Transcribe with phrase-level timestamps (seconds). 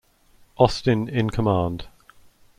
[0.57, 1.85] Austin in command.